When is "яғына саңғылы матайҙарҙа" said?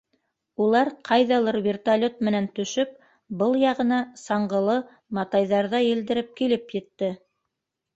3.67-5.87